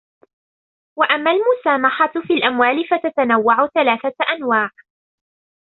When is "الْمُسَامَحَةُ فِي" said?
1.31-2.33